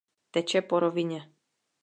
Teče 0.31 0.61
po 0.61 0.79
rovině. 0.79 1.31